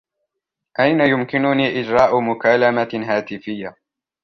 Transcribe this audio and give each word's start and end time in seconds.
أين 0.79 1.01
يمكنني 1.01 1.79
إجراء 1.81 2.19
مكالمة 2.21 2.89
هاتفية؟ 3.07 3.75